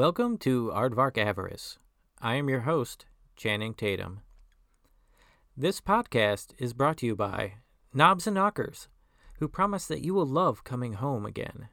Welcome 0.00 0.38
to 0.38 0.72
Aardvark 0.74 1.18
Avarice. 1.18 1.76
I 2.22 2.36
am 2.36 2.48
your 2.48 2.60
host, 2.60 3.04
Channing 3.36 3.74
Tatum. 3.74 4.20
This 5.54 5.82
podcast 5.82 6.54
is 6.56 6.72
brought 6.72 6.96
to 6.98 7.06
you 7.06 7.14
by 7.14 7.56
Knobs 7.92 8.26
and 8.26 8.34
Knockers, 8.34 8.88
who 9.40 9.46
promise 9.46 9.84
that 9.88 10.00
you 10.00 10.14
will 10.14 10.24
love 10.24 10.64
coming 10.64 10.94
home 10.94 11.26
again. 11.26 11.68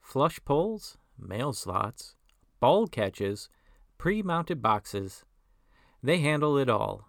Flush 0.00 0.38
poles, 0.44 0.98
mail 1.18 1.52
slots, 1.52 2.14
ball 2.60 2.86
catches, 2.86 3.48
pre 3.98 4.22
mounted 4.22 4.62
boxes. 4.62 5.24
They 6.00 6.18
handle 6.18 6.56
it 6.58 6.70
all. 6.70 7.08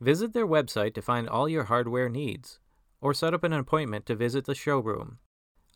Visit 0.00 0.34
their 0.34 0.46
website 0.46 0.94
to 0.94 1.02
find 1.02 1.28
all 1.28 1.48
your 1.48 1.64
hardware 1.64 2.08
needs, 2.08 2.60
or 3.00 3.12
set 3.12 3.34
up 3.34 3.42
an 3.42 3.52
appointment 3.52 4.06
to 4.06 4.14
visit 4.14 4.44
the 4.44 4.54
showroom. 4.54 5.18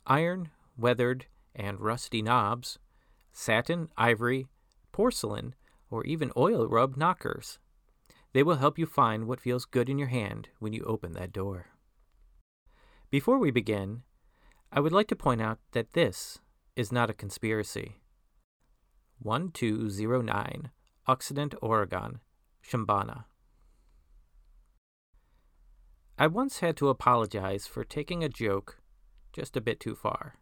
Iron, 0.07 0.51
weathered, 0.77 1.25
and 1.53 1.81
rusty 1.81 2.21
knobs 2.21 2.79
satin, 3.35 3.89
ivory, 3.97 4.47
porcelain, 4.93 5.53
or 5.91 6.05
even 6.05 6.31
oil 6.37 6.67
rub 6.67 6.95
knockers. 6.95 7.59
They 8.33 8.41
will 8.43 8.55
help 8.55 8.79
you 8.79 8.85
find 8.85 9.27
what 9.27 9.41
feels 9.41 9.65
good 9.65 9.89
in 9.89 9.99
your 9.99 10.07
hand 10.07 10.49
when 10.59 10.71
you 10.71 10.83
open 10.85 11.11
that 11.13 11.33
door. 11.33 11.67
Before 13.11 13.37
we 13.37 13.51
begin, 13.51 14.03
I 14.71 14.79
would 14.79 14.93
like 14.93 15.07
to 15.09 15.15
point 15.15 15.41
out 15.41 15.59
that 15.73 15.93
this 15.93 16.39
is 16.75 16.91
not 16.91 17.09
a 17.09 17.13
conspiracy. 17.13 18.01
1209, 19.19 20.71
Occident, 21.07 21.55
Oregon, 21.61 22.19
Shambana. 22.65 23.25
I 26.17 26.27
once 26.27 26.59
had 26.59 26.77
to 26.77 26.87
apologize 26.87 27.67
for 27.67 27.83
taking 27.83 28.23
a 28.23 28.29
joke 28.29 28.79
just 29.33 29.57
a 29.57 29.61
bit 29.61 29.81
too 29.81 29.95
far 29.95 30.35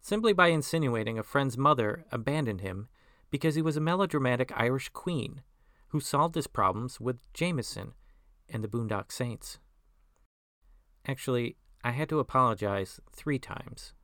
simply 0.00 0.32
by 0.32 0.48
insinuating 0.48 1.18
a 1.18 1.22
friend's 1.22 1.58
mother 1.58 2.04
abandoned 2.10 2.60
him 2.60 2.88
because 3.30 3.54
he 3.54 3.62
was 3.62 3.76
a 3.76 3.80
melodramatic 3.80 4.52
Irish 4.56 4.88
queen 4.90 5.42
who 5.88 6.00
solved 6.00 6.34
his 6.34 6.46
problems 6.46 7.00
with 7.00 7.32
Jameson 7.32 7.94
and 8.48 8.62
the 8.62 8.68
Boondock 8.68 9.10
Saints. 9.12 9.58
Actually, 11.06 11.56
I 11.84 11.92
had 11.92 12.08
to 12.10 12.18
apologize 12.18 13.00
three 13.12 13.38
times. 13.38 13.94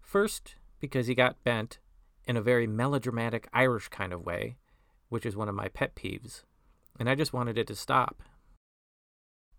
First, 0.00 0.56
because 0.80 1.06
he 1.06 1.14
got 1.14 1.42
bent 1.44 1.78
in 2.26 2.36
a 2.36 2.42
very 2.42 2.66
melodramatic 2.66 3.48
Irish 3.52 3.88
kind 3.88 4.12
of 4.12 4.24
way, 4.24 4.56
which 5.08 5.26
is 5.26 5.36
one 5.36 5.48
of 5.48 5.54
my 5.54 5.68
pet 5.68 5.94
peeves, 5.94 6.42
and 6.98 7.08
I 7.08 7.14
just 7.14 7.32
wanted 7.32 7.58
it 7.58 7.66
to 7.68 7.74
stop. 7.74 8.22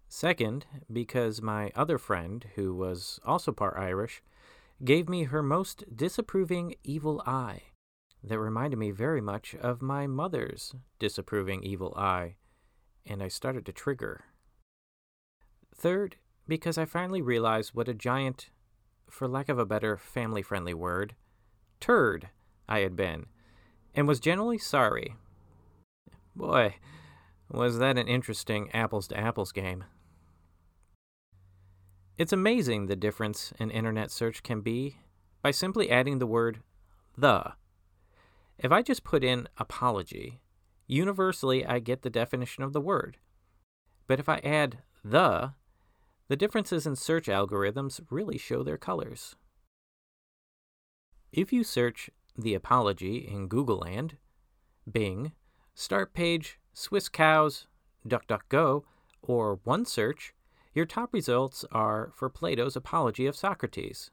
Second, 0.09 0.65
because 0.91 1.41
my 1.41 1.71
other 1.75 1.97
friend, 1.97 2.45
who 2.55 2.73
was 2.73 3.19
also 3.25 3.51
part 3.51 3.77
Irish, 3.77 4.21
gave 4.83 5.09
me 5.09 5.23
her 5.23 5.41
most 5.41 5.83
disapproving 5.95 6.75
evil 6.83 7.21
eye 7.25 7.63
that 8.23 8.39
reminded 8.39 8.77
me 8.77 8.91
very 8.91 9.21
much 9.21 9.55
of 9.55 9.81
my 9.81 10.05
mother's 10.07 10.75
disapproving 10.99 11.63
evil 11.63 11.93
eye, 11.95 12.35
and 13.05 13.23
I 13.23 13.27
started 13.27 13.65
to 13.65 13.71
trigger. 13.71 14.25
Third, 15.75 16.17
because 16.47 16.77
I 16.77 16.85
finally 16.85 17.21
realized 17.21 17.73
what 17.73 17.87
a 17.87 17.93
giant, 17.93 18.49
for 19.09 19.27
lack 19.27 19.49
of 19.49 19.59
a 19.59 19.65
better 19.65 19.97
family 19.97 20.41
friendly 20.41 20.73
word, 20.73 21.15
turd 21.79 22.29
I 22.67 22.79
had 22.79 22.95
been, 22.95 23.27
and 23.95 24.07
was 24.07 24.19
generally 24.19 24.57
sorry. 24.57 25.15
Boy, 26.35 26.75
was 27.49 27.79
that 27.79 27.97
an 27.97 28.07
interesting 28.07 28.69
apples 28.73 29.07
to 29.07 29.17
apples 29.17 29.51
game. 29.51 29.85
It's 32.17 32.33
amazing 32.33 32.87
the 32.87 32.95
difference 32.95 33.53
an 33.59 33.69
internet 33.69 34.09
search 34.09 34.41
can 34.41 34.61
be 34.61 34.97
by 35.43 35.51
simply 35.51 35.91
adding 35.91 36.17
the 36.17 36.25
word 36.25 36.61
the. 37.15 37.53
If 38.57 38.71
I 38.71 38.81
just 38.81 39.03
put 39.03 39.23
in 39.23 39.47
apology, 39.57 40.41
universally 40.87 41.63
I 41.63 41.77
get 41.77 42.01
the 42.01 42.09
definition 42.09 42.63
of 42.63 42.73
the 42.73 42.81
word. 42.81 43.17
But 44.07 44.19
if 44.19 44.27
I 44.27 44.37
add 44.37 44.79
the, 45.03 45.53
the 46.27 46.35
differences 46.35 46.87
in 46.87 46.95
search 46.95 47.27
algorithms 47.27 48.01
really 48.09 48.39
show 48.39 48.63
their 48.63 48.77
colors. 48.77 49.35
If 51.31 51.53
you 51.53 51.63
search 51.63 52.09
the 52.35 52.55
apology 52.55 53.17
in 53.17 53.47
Google 53.47 53.77
Land, 53.77 54.17
Bing, 54.91 55.33
Start 55.75 56.15
Page, 56.15 56.57
Swisscows, 56.73 57.67
DuckDuckGo, 58.07 58.83
or 59.21 59.57
OneSearch, 59.57 60.31
your 60.77 60.85
top 60.85 61.11
results 61.11 61.65
are 61.71 62.11
for 62.13 62.29
Plato's 62.29 62.75
Apology 62.75 63.25
of 63.25 63.35
Socrates. 63.35 64.11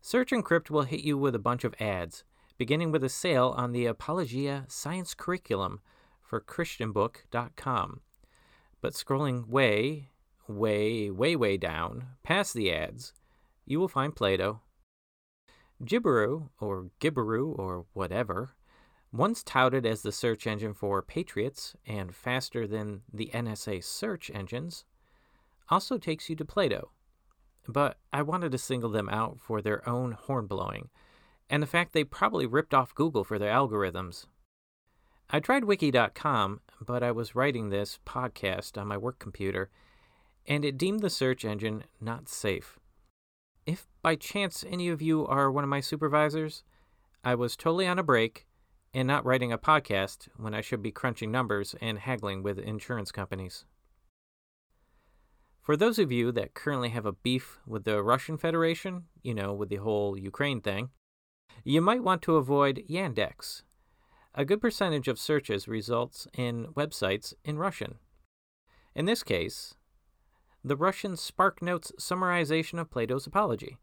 Search 0.00 0.32
Encrypt 0.32 0.68
will 0.68 0.82
hit 0.82 1.02
you 1.02 1.16
with 1.16 1.32
a 1.32 1.38
bunch 1.38 1.62
of 1.62 1.76
ads, 1.78 2.24
beginning 2.58 2.90
with 2.90 3.04
a 3.04 3.08
sale 3.08 3.54
on 3.56 3.70
the 3.70 3.86
Apologia 3.86 4.64
Science 4.66 5.14
Curriculum 5.14 5.80
for 6.20 6.40
ChristianBook.com. 6.40 8.00
But 8.80 8.94
scrolling 8.94 9.46
way, 9.46 10.08
way, 10.48 11.08
way, 11.08 11.36
way 11.36 11.56
down 11.56 12.06
past 12.24 12.52
the 12.52 12.72
ads, 12.72 13.12
you 13.64 13.78
will 13.78 13.86
find 13.86 14.16
Plato. 14.16 14.62
Gibberoo, 15.84 16.48
or 16.58 16.90
Gibberoo, 17.00 17.56
or 17.56 17.86
whatever, 17.92 18.56
once 19.12 19.44
touted 19.44 19.86
as 19.86 20.02
the 20.02 20.10
search 20.10 20.48
engine 20.48 20.74
for 20.74 21.00
patriots 21.00 21.76
and 21.86 22.12
faster 22.12 22.66
than 22.66 23.02
the 23.12 23.30
NSA 23.32 23.84
search 23.84 24.32
engines, 24.34 24.84
also 25.70 25.98
takes 25.98 26.28
you 26.28 26.36
to 26.36 26.44
Plato. 26.44 26.90
But 27.68 27.98
I 28.12 28.22
wanted 28.22 28.52
to 28.52 28.58
single 28.58 28.90
them 28.90 29.08
out 29.08 29.38
for 29.40 29.62
their 29.62 29.88
own 29.88 30.12
horn 30.12 30.46
blowing, 30.46 30.88
and 31.48 31.62
the 31.62 31.66
fact 31.66 31.92
they 31.92 32.04
probably 32.04 32.46
ripped 32.46 32.74
off 32.74 32.94
Google 32.94 33.24
for 33.24 33.38
their 33.38 33.52
algorithms. 33.52 34.26
I 35.30 35.38
tried 35.38 35.64
wiki.com, 35.64 36.60
but 36.80 37.02
I 37.02 37.12
was 37.12 37.36
writing 37.36 37.68
this 37.68 38.00
podcast 38.04 38.80
on 38.80 38.88
my 38.88 38.96
work 38.96 39.18
computer, 39.18 39.70
and 40.46 40.64
it 40.64 40.76
deemed 40.76 41.00
the 41.00 41.10
search 41.10 41.44
engine 41.44 41.84
not 42.00 42.28
safe. 42.28 42.78
If 43.66 43.86
by 44.02 44.16
chance 44.16 44.64
any 44.68 44.88
of 44.88 45.00
you 45.00 45.26
are 45.26 45.50
one 45.50 45.62
of 45.62 45.70
my 45.70 45.80
supervisors, 45.80 46.64
I 47.22 47.36
was 47.36 47.56
totally 47.56 47.86
on 47.86 47.98
a 47.98 48.02
break 48.02 48.46
and 48.92 49.06
not 49.06 49.24
writing 49.24 49.52
a 49.52 49.58
podcast 49.58 50.28
when 50.36 50.54
I 50.54 50.62
should 50.62 50.82
be 50.82 50.90
crunching 50.90 51.30
numbers 51.30 51.76
and 51.80 51.98
haggling 51.98 52.42
with 52.42 52.58
insurance 52.58 53.12
companies. 53.12 53.64
For 55.62 55.76
those 55.76 55.98
of 55.98 56.10
you 56.10 56.32
that 56.32 56.54
currently 56.54 56.88
have 56.88 57.06
a 57.06 57.12
beef 57.12 57.58
with 57.66 57.84
the 57.84 58.02
Russian 58.02 58.38
Federation, 58.38 59.04
you 59.22 59.34
know, 59.34 59.52
with 59.52 59.68
the 59.68 59.76
whole 59.76 60.18
Ukraine 60.18 60.60
thing, 60.60 60.90
you 61.64 61.80
might 61.80 62.02
want 62.02 62.22
to 62.22 62.36
avoid 62.36 62.84
Yandex. 62.88 63.62
A 64.34 64.44
good 64.44 64.60
percentage 64.60 65.08
of 65.08 65.18
searches 65.18 65.68
results 65.68 66.26
in 66.34 66.68
websites 66.68 67.34
in 67.44 67.58
Russian. 67.58 67.96
In 68.94 69.04
this 69.04 69.22
case, 69.22 69.74
the 70.64 70.76
Russian 70.76 71.12
SparkNotes 71.12 71.92
summarization 71.98 72.80
of 72.80 72.90
Plato's 72.90 73.26
Apology. 73.26 73.76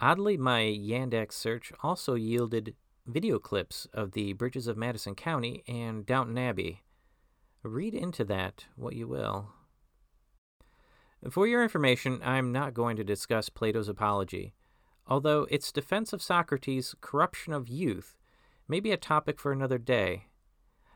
Oddly, 0.00 0.36
my 0.36 0.60
Yandex 0.60 1.32
search 1.32 1.72
also 1.82 2.14
yielded 2.14 2.74
video 3.06 3.38
clips 3.38 3.86
of 3.92 4.12
the 4.12 4.32
bridges 4.34 4.66
of 4.66 4.76
Madison 4.76 5.14
County 5.14 5.62
and 5.66 6.06
Downton 6.06 6.38
Abbey. 6.38 6.82
Read 7.62 7.94
into 7.94 8.24
that 8.24 8.66
what 8.76 8.96
you 8.96 9.06
will. 9.06 9.52
For 11.28 11.46
your 11.46 11.62
information, 11.62 12.20
I'm 12.24 12.50
not 12.50 12.72
going 12.72 12.96
to 12.96 13.04
discuss 13.04 13.50
Plato's 13.50 13.90
Apology, 13.90 14.54
although 15.06 15.46
its 15.50 15.70
defense 15.70 16.14
of 16.14 16.22
Socrates' 16.22 16.94
corruption 17.02 17.52
of 17.52 17.68
youth 17.68 18.16
may 18.66 18.80
be 18.80 18.90
a 18.90 18.96
topic 18.96 19.38
for 19.38 19.52
another 19.52 19.76
day. 19.76 20.28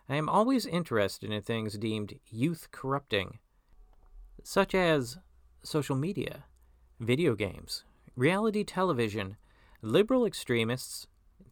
I 0.08 0.16
am 0.16 0.28
always 0.28 0.64
interested 0.64 1.30
in 1.30 1.42
things 1.42 1.76
deemed 1.76 2.18
youth 2.30 2.68
corrupting, 2.70 3.38
such 4.42 4.74
as 4.74 5.18
social 5.62 5.96
media, 5.96 6.44
video 7.00 7.34
games, 7.34 7.84
reality 8.16 8.64
television, 8.64 9.36
liberal 9.82 10.24
extremists, 10.24 11.06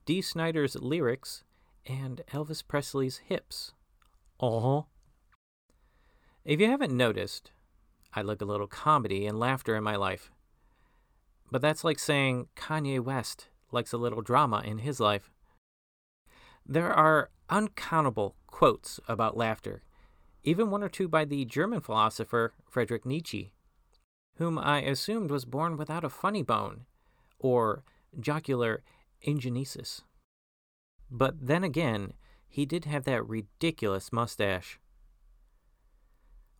Dee 0.06 0.22
Snider's 0.22 0.76
lyrics, 0.76 1.44
and 1.84 2.22
Elvis 2.32 2.66
Presley's 2.66 3.18
hips. 3.18 3.72
Oh. 4.40 4.86
If 6.44 6.60
you 6.60 6.66
haven't 6.66 6.96
noticed, 6.96 7.50
I 8.14 8.22
like 8.22 8.40
a 8.40 8.46
little 8.46 8.66
comedy 8.66 9.26
and 9.26 9.38
laughter 9.38 9.74
in 9.76 9.84
my 9.84 9.96
life. 9.96 10.30
But 11.50 11.62
that's 11.62 11.84
like 11.84 11.98
saying 11.98 12.48
Kanye 12.56 13.00
West 13.00 13.48
likes 13.70 13.92
a 13.92 13.98
little 13.98 14.22
drama 14.22 14.62
in 14.64 14.78
his 14.78 15.00
life. 15.00 15.30
There 16.66 16.92
are 16.92 17.30
uncountable 17.50 18.36
quotes 18.46 19.00
about 19.08 19.36
laughter, 19.36 19.82
even 20.44 20.70
one 20.70 20.82
or 20.82 20.88
two 20.88 21.08
by 21.08 21.24
the 21.24 21.44
German 21.44 21.80
philosopher 21.80 22.52
Friedrich 22.68 23.04
Nietzsche, 23.04 23.52
whom 24.36 24.58
I 24.58 24.80
assumed 24.82 25.30
was 25.30 25.44
born 25.44 25.76
without 25.76 26.04
a 26.04 26.08
funny 26.08 26.42
bone, 26.42 26.86
or 27.38 27.82
jocular 28.18 28.82
agenesis. 29.26 30.02
But 31.10 31.46
then 31.46 31.64
again, 31.64 32.14
he 32.48 32.64
did 32.66 32.84
have 32.84 33.04
that 33.04 33.26
ridiculous 33.26 34.12
mustache. 34.12 34.78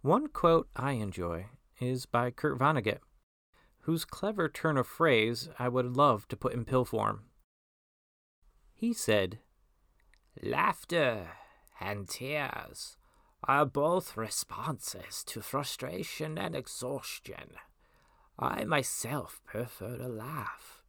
One 0.03 0.27
quote 0.27 0.69
I 0.75 0.93
enjoy 0.93 1.47
is 1.81 2.07
by 2.07 2.33
Kurt 2.33 2.59
Vonnegut, 2.59 2.99
whose 3.83 4.05
clever 4.05 4.49
turn 4.49 4.77
of 4.77 4.89
phrase 4.89 5.49
I 5.61 5.69
would 5.69 5.97
love 5.97 6.27
to 6.29 6.37
put 6.37 6.53
in 6.53 6.65
pill 6.65 6.85
form. 6.85 7.27
He 8.75 8.93
said, 8.93 9.39
Laughter 10.43 11.29
and 11.81 12.09
tears 12.09 12.97
are 13.45 13.65
both 13.65 14.17
responses 14.17 15.23
to 15.25 15.41
frustration 15.41 16.37
and 16.37 16.57
exhaustion. 16.57 17.55
I 18.37 18.65
myself 18.65 19.41
prefer 19.45 19.99
to 19.99 20.09
laugh, 20.09 20.83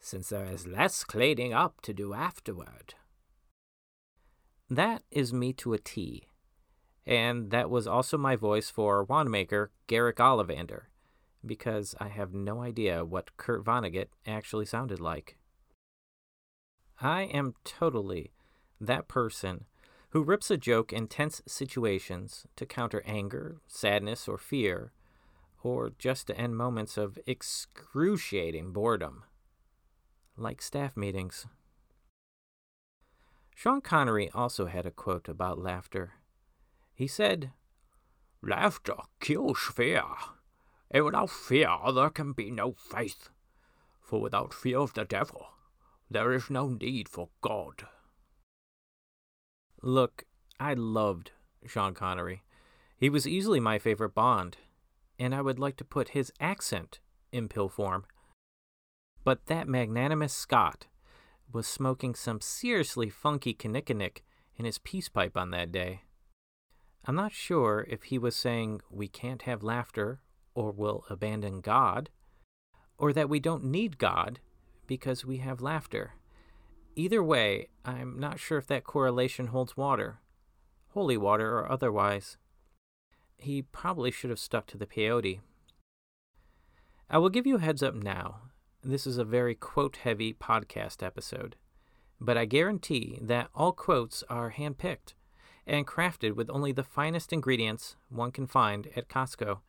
since 0.00 0.30
there 0.30 0.46
is 0.46 0.66
less 0.66 1.04
cleaning 1.04 1.52
up 1.52 1.80
to 1.82 1.92
do 1.92 2.12
afterward. 2.12 2.94
That 4.68 5.04
is 5.12 5.32
me 5.32 5.52
to 5.54 5.74
a 5.74 5.78
T. 5.78 6.26
And 7.06 7.50
that 7.50 7.70
was 7.70 7.86
also 7.86 8.16
my 8.16 8.36
voice 8.36 8.70
for 8.70 9.04
wandmaker 9.06 9.68
Garrick 9.86 10.18
Ollivander, 10.18 10.82
because 11.44 11.94
I 11.98 12.08
have 12.08 12.32
no 12.32 12.62
idea 12.62 13.04
what 13.04 13.36
Kurt 13.36 13.64
Vonnegut 13.64 14.08
actually 14.26 14.66
sounded 14.66 15.00
like. 15.00 15.36
I 17.00 17.22
am 17.22 17.54
totally 17.64 18.32
that 18.80 19.08
person 19.08 19.64
who 20.10 20.22
rips 20.22 20.50
a 20.50 20.56
joke 20.56 20.92
in 20.92 21.08
tense 21.08 21.42
situations 21.46 22.46
to 22.56 22.66
counter 22.66 23.02
anger, 23.06 23.56
sadness, 23.66 24.28
or 24.28 24.38
fear, 24.38 24.92
or 25.62 25.92
just 25.98 26.26
to 26.26 26.36
end 26.36 26.56
moments 26.56 26.96
of 26.96 27.18
excruciating 27.26 28.72
boredom, 28.72 29.24
like 30.36 30.60
staff 30.60 30.96
meetings. 30.96 31.46
Sean 33.54 33.80
Connery 33.80 34.30
also 34.34 34.66
had 34.66 34.86
a 34.86 34.90
quote 34.90 35.28
about 35.28 35.58
laughter. 35.58 36.14
He 36.94 37.06
said, 37.06 37.52
Laughter 38.42 38.96
kills 39.20 39.58
fear, 39.58 40.02
and 40.90 41.04
without 41.04 41.30
fear 41.30 41.68
there 41.94 42.10
can 42.10 42.32
be 42.32 42.50
no 42.50 42.72
faith. 42.72 43.28
For 44.00 44.20
without 44.20 44.52
fear 44.52 44.78
of 44.78 44.94
the 44.94 45.04
devil, 45.04 45.46
there 46.10 46.32
is 46.32 46.50
no 46.50 46.68
need 46.68 47.08
for 47.08 47.28
God. 47.40 47.86
Look, 49.80 50.24
I 50.60 50.74
loved 50.74 51.32
Sean 51.66 51.94
Connery. 51.94 52.42
He 52.96 53.08
was 53.08 53.26
easily 53.26 53.58
my 53.58 53.78
favorite 53.78 54.14
Bond, 54.14 54.58
and 55.18 55.34
I 55.34 55.40
would 55.40 55.58
like 55.58 55.76
to 55.76 55.84
put 55.84 56.10
his 56.10 56.32
accent 56.38 57.00
in 57.32 57.48
pill 57.48 57.68
form. 57.68 58.04
But 59.24 59.46
that 59.46 59.68
magnanimous 59.68 60.34
Scot 60.34 60.86
was 61.52 61.66
smoking 61.66 62.14
some 62.14 62.40
seriously 62.40 63.08
funky 63.08 63.54
kinnikinnick 63.54 64.22
in 64.56 64.64
his 64.64 64.78
peace 64.78 65.08
pipe 65.08 65.36
on 65.36 65.50
that 65.50 65.72
day. 65.72 66.02
I'm 67.04 67.16
not 67.16 67.32
sure 67.32 67.84
if 67.90 68.04
he 68.04 68.18
was 68.18 68.36
saying 68.36 68.80
we 68.88 69.08
can't 69.08 69.42
have 69.42 69.62
laughter 69.62 70.20
or 70.54 70.70
we'll 70.70 71.04
abandon 71.10 71.60
God, 71.60 72.10
or 72.96 73.12
that 73.12 73.28
we 73.28 73.40
don't 73.40 73.64
need 73.64 73.98
God 73.98 74.38
because 74.86 75.24
we 75.24 75.38
have 75.38 75.60
laughter. 75.60 76.14
Either 76.94 77.22
way, 77.22 77.68
I'm 77.84 78.20
not 78.20 78.38
sure 78.38 78.58
if 78.58 78.66
that 78.68 78.84
correlation 78.84 79.48
holds 79.48 79.76
water, 79.76 80.20
holy 80.90 81.16
water 81.16 81.58
or 81.58 81.70
otherwise. 81.70 82.36
He 83.36 83.62
probably 83.62 84.12
should 84.12 84.30
have 84.30 84.38
stuck 84.38 84.66
to 84.68 84.78
the 84.78 84.86
peyote. 84.86 85.40
I 87.10 87.18
will 87.18 87.30
give 87.30 87.46
you 87.46 87.56
a 87.56 87.60
heads 87.60 87.82
up 87.82 87.94
now. 87.94 88.42
This 88.84 89.06
is 89.06 89.18
a 89.18 89.24
very 89.24 89.54
quote 89.56 89.96
heavy 89.96 90.32
podcast 90.32 91.02
episode, 91.02 91.56
but 92.20 92.36
I 92.36 92.44
guarantee 92.44 93.18
that 93.22 93.48
all 93.54 93.72
quotes 93.72 94.22
are 94.28 94.52
handpicked 94.52 95.14
and 95.66 95.86
crafted 95.86 96.34
with 96.34 96.50
only 96.50 96.72
the 96.72 96.82
finest 96.82 97.32
ingredients 97.32 97.96
one 98.08 98.32
can 98.32 98.46
find 98.46 98.88
at 98.96 99.08
Costco. 99.08 99.60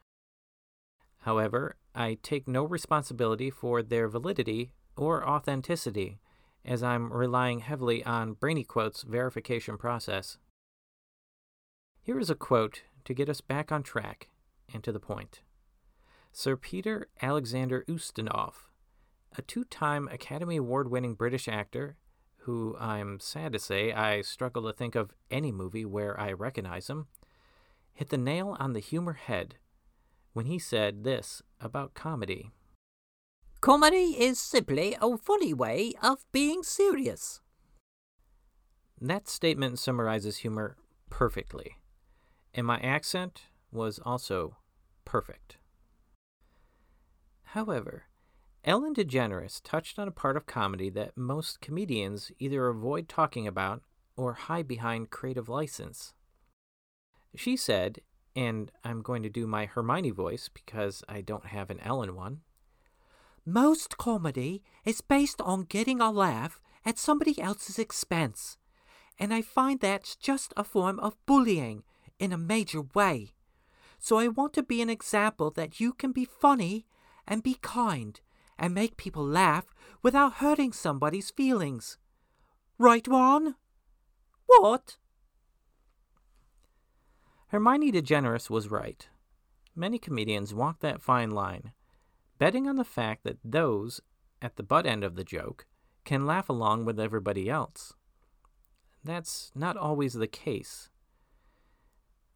However, 1.20 1.76
I 1.96 2.18
take 2.22 2.48
no 2.48 2.64
responsibility 2.64 3.50
for 3.50 3.82
their 3.82 4.08
validity 4.08 4.72
or 4.98 5.28
authenticity, 5.28 6.20
as 6.66 6.84
I'm 6.84 7.12
relying 7.12 7.60
heavily 7.60 8.04
on 8.04 8.34
Brainy 8.34 8.64
Quote's 8.64 9.04
verification 9.04 9.78
process. 9.78 10.38
Here 12.02 12.20
is 12.20 12.30
a 12.30 12.36
quote 12.36 12.84
to 13.06 13.14
get 13.14 13.30
us 13.30 13.42
back 13.42 13.72
on 13.72 13.84
track 13.84 14.30
and 14.74 14.84
to 14.84 14.92
the 14.92 15.00
point. 15.00 15.42
Sir 16.32 16.56
Peter 16.58 17.08
Alexander 17.22 17.86
Ustinov, 17.88 18.54
a 19.38 19.42
two 19.42 19.64
time 19.64 20.08
Academy 20.12 20.58
Award 20.58 20.90
winning 20.90 21.14
British 21.14 21.48
actor 21.48 21.96
who 22.44 22.76
I'm 22.80 23.20
sad 23.20 23.54
to 23.54 23.60
say 23.60 23.94
I 23.94 24.22
struggle 24.22 24.64
to 24.64 24.74
think 24.74 24.96
of 24.96 25.14
any 25.32 25.52
movie 25.52 25.86
where 25.86 26.20
I 26.20 26.34
recognize 26.34 26.90
him, 26.90 27.08
hit 27.94 28.10
the 28.10 28.18
nail 28.18 28.58
on 28.60 28.74
the 28.74 28.80
humor 28.80 29.14
head 29.14 29.56
when 30.34 30.46
he 30.46 30.60
said 30.60 31.04
this 31.04 31.42
about 31.62 31.94
comedy. 31.94 32.52
Comedy 33.62 34.18
is 34.20 34.40
simply 34.40 34.98
a 35.02 35.18
funny 35.18 35.54
way 35.54 35.94
of 36.02 36.26
being 36.34 36.64
serious. 36.64 37.40
That 39.00 39.30
statement 39.30 39.80
summarizes 39.80 40.38
humor 40.38 40.76
perfectly, 41.10 41.78
and 42.54 42.68
my 42.68 42.80
accent 42.80 43.44
was 43.72 44.00
also 44.04 44.58
perfect. 45.06 45.58
However, 47.44 48.04
Ellen 48.66 48.96
DeGeneres 48.96 49.60
touched 49.62 50.00
on 50.00 50.08
a 50.08 50.12
part 50.12 50.38
of 50.38 50.46
comedy 50.46 50.90
that 50.92 51.18
most 51.18 51.60
comedians 51.60 52.32
either 52.40 52.68
avoid 52.68 53.10
talking 53.10 53.46
about 53.46 53.82
or 54.16 54.34
hide 54.34 54.68
behind 54.68 55.10
creative 55.10 55.50
license. 55.50 56.14
She 57.36 57.58
said, 57.58 58.00
and 58.36 58.72
I'm 58.84 59.02
going 59.02 59.22
to 59.24 59.30
do 59.30 59.46
my 59.48 59.66
Hermione 59.66 60.12
voice 60.12 60.50
because 60.54 61.04
I 61.10 61.20
don't 61.20 61.48
have 61.48 61.70
an 61.70 61.80
Ellen 61.82 62.16
one. 62.16 62.42
Most 63.46 63.98
comedy 63.98 64.64
is 64.86 65.02
based 65.02 65.42
on 65.42 65.64
getting 65.64 66.00
a 66.00 66.10
laugh 66.10 66.62
at 66.86 66.98
somebody 66.98 67.42
else's 67.42 67.78
expense, 67.78 68.58
and 69.20 69.34
I 69.34 69.42
find 69.42 69.82
that's 69.82 70.16
just 70.16 70.54
a 70.56 70.64
form 70.64 71.00
of 71.02 71.18
bullying 71.26 71.84
in 72.18 72.32
a 72.32 72.38
major 72.38 72.82
way. 72.82 73.34
So 74.00 74.18
I 74.18 74.30
want 74.30 74.54
to 74.54 74.64
be 74.64 74.82
an 74.82 74.90
example 74.90 75.52
that 75.52 75.82
you 75.82 75.92
can 75.92 76.14
be 76.14 76.26
funny 76.26 76.86
and 77.28 77.44
be 77.44 77.58
kind 77.62 78.20
and 78.58 78.74
make 78.74 78.98
people 78.98 79.26
laugh 79.26 79.74
without 80.02 80.36
hurting 80.36 80.74
somebody's 80.74 81.32
feelings. 81.32 81.98
Right, 82.78 83.08
Ron? 83.08 83.56
What? 84.46 84.98
Hermione 87.48 87.92
DeGeneres 87.92 88.50
was 88.50 88.70
right. 88.70 89.08
Many 89.76 90.00
comedians 90.00 90.54
walk 90.54 90.80
that 90.80 91.02
fine 91.02 91.32
line, 91.32 91.72
betting 92.38 92.68
on 92.68 92.76
the 92.76 92.84
fact 92.84 93.24
that 93.24 93.38
those 93.44 94.02
at 94.42 94.56
the 94.56 94.64
butt 94.64 94.86
end 94.86 95.04
of 95.04 95.16
the 95.16 95.24
joke 95.24 95.66
can 96.04 96.26
laugh 96.26 96.50
along 96.50 96.86
with 96.86 97.00
everybody 97.00 97.50
else. 97.50 97.94
That's 99.04 99.52
not 99.56 99.78
always 99.78 100.14
the 100.14 100.28
case. 100.28 100.90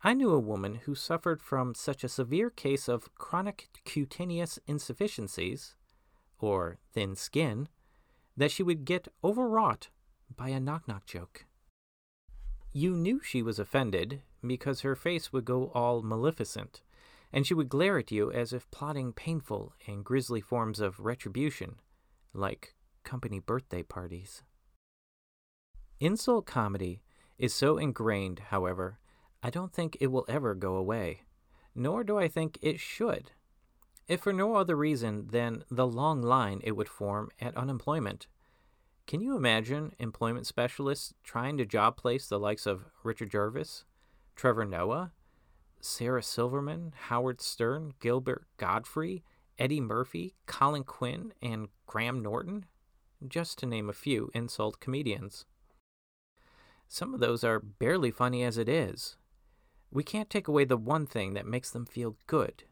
I 0.04 0.14
knew 0.14 0.32
a 0.32 0.40
woman 0.40 0.76
who 0.86 0.96
suffered 0.96 1.42
from 1.42 1.74
such 1.74 2.04
a 2.04 2.10
severe 2.10 2.50
case 2.50 2.88
of 2.88 3.14
chronic 3.16 3.70
cutaneous 3.84 4.60
insufficiencies 4.68 5.76
or 6.40 6.78
thin 6.94 7.16
skin, 7.16 7.68
that 8.36 8.52
she 8.52 8.64
would 8.64 8.86
get 8.86 9.08
overwrought 9.24 9.90
by 10.36 10.50
a 10.50 10.60
knock 10.60 10.88
knock 10.88 11.06
joke. 11.06 11.46
You 12.72 12.96
knew 12.96 13.22
she 13.24 13.42
was 13.42 13.60
offended 13.60 14.22
because 14.46 14.82
her 14.82 14.96
face 14.96 15.34
would 15.34 15.46
go 15.46 15.72
all 15.74 16.02
maleficent, 16.02 16.82
and 17.34 17.46
she 17.46 17.54
would 17.54 17.70
glare 17.70 17.98
at 17.98 18.12
you 18.12 18.32
as 18.32 18.54
if 18.54 18.70
plotting 18.70 19.14
painful 19.14 19.74
and 19.88 20.06
grisly 20.06 20.42
forms 20.42 20.80
of 20.80 21.00
retribution, 21.00 21.78
like 22.34 22.76
company 23.04 23.40
birthday 23.40 23.84
parties. 23.84 24.44
Insult 26.00 26.46
comedy 26.46 27.02
is 27.38 27.54
so 27.54 27.78
ingrained, 27.78 28.40
however, 28.50 29.00
I 29.42 29.50
don't 29.50 29.74
think 29.74 29.98
it 30.00 30.08
will 30.08 30.26
ever 30.28 30.54
go 30.54 30.76
away, 30.76 31.22
nor 31.74 32.04
do 32.04 32.18
I 32.20 32.28
think 32.28 32.60
it 32.62 32.80
should 32.80 33.32
if 34.08 34.22
for 34.22 34.34
no 34.34 34.56
other 34.56 34.76
reason 34.76 35.28
than 35.30 35.64
the 35.70 35.88
long 35.88 36.22
line 36.22 36.62
it 36.64 36.74
would 36.74 36.90
form 36.90 37.30
at 37.42 37.56
unemployment. 37.58 38.28
Can 39.06 39.22
you 39.22 39.36
imagine 39.36 39.94
employment 40.00 40.48
specialists 40.48 41.14
trying 41.24 41.58
to 41.58 41.66
job 41.66 41.98
place 41.98 42.28
the 42.28 42.40
likes 42.40 42.66
of 42.66 42.86
Richard 43.04 43.32
Gervais, 43.32 43.84
Trevor 44.36 44.66
Noah, 44.66 45.14
Sarah 45.80 46.24
Silverman, 46.24 46.94
Howard 47.08 47.40
Stern, 47.40 47.94
Gilbert 48.00 48.46
Gottfried, 48.58 49.24
Eddie 49.58 49.82
Murphy, 49.82 50.36
Colin 50.46 50.84
Quinn, 50.84 51.34
and 51.42 51.70
Graham 51.86 52.22
Norton? 52.22 52.66
Just 53.26 53.58
to 53.60 53.66
name 53.66 53.90
a 53.90 53.94
few 53.94 54.30
insult 54.34 54.80
comedians. 54.80 55.46
Some 56.88 57.14
of 57.14 57.20
those 57.20 57.44
are 57.44 57.60
barely 57.60 58.12
funny 58.12 58.44
as 58.44 58.58
it 58.58 58.70
is. 58.70 59.18
We 59.92 60.04
can't 60.04 60.30
take 60.30 60.48
away 60.48 60.66
the 60.66 60.78
one 60.78 61.06
thing 61.06 61.34
that 61.34 61.46
makes 61.46 61.72
them 61.72 61.86
feel 61.86 62.18
good. 62.28 62.64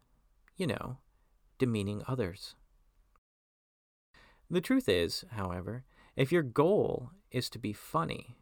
You 0.58 0.68
know, 0.68 0.98
demeaning 1.58 2.04
others. 2.08 2.56
The 4.50 4.62
truth 4.62 4.88
is, 4.88 5.26
however, 5.32 5.86
if 6.16 6.32
your 6.32 6.44
goal 6.44 7.12
is 7.32 7.50
to 7.50 7.60
be 7.60 7.74
funny, 7.74 8.38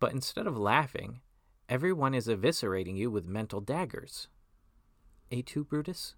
but 0.00 0.12
instead 0.12 0.46
of 0.46 0.56
laughing, 0.56 1.20
everyone 1.68 2.14
is 2.14 2.28
eviscerating 2.28 2.96
you 2.96 3.10
with 3.10 3.26
mental 3.26 3.60
daggers. 3.60 4.28
Et 5.30 5.44
tu 5.44 5.64
Brutus? 5.64 6.14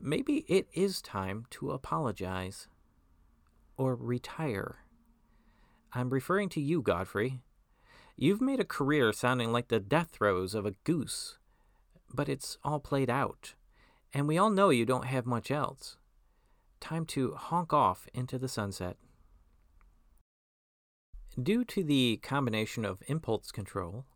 Maybe 0.00 0.44
it 0.48 0.68
is 0.72 1.02
time 1.02 1.46
to 1.50 1.70
apologize 1.72 2.68
or 3.76 3.96
retire. 3.96 4.84
I'm 5.92 6.10
referring 6.10 6.50
to 6.50 6.60
you, 6.60 6.82
Gottfried. 6.82 7.40
You've 8.16 8.40
made 8.40 8.60
a 8.60 8.64
career 8.64 9.12
sounding 9.12 9.50
like 9.50 9.68
the 9.68 9.80
death 9.80 10.10
throes 10.10 10.54
of 10.54 10.66
a 10.66 10.74
goose, 10.84 11.38
but 12.12 12.28
it's 12.28 12.58
all 12.62 12.80
played 12.80 13.08
out, 13.08 13.54
and 14.14 14.26
we 14.26 14.38
all 14.38 14.50
know 14.50 14.70
you 14.70 14.86
don't 14.86 15.06
have 15.06 15.26
much 15.26 15.50
else. 15.50 15.96
Time 16.80 17.04
to 17.06 17.34
honk 17.34 17.72
off 17.72 18.08
into 18.14 18.38
the 18.38 18.48
sunset. 18.48 18.96
Due 21.40 21.64
to 21.64 21.84
the 21.84 22.18
combination 22.22 22.84
of 22.84 23.02
impulse 23.06 23.52
control, 23.52 24.06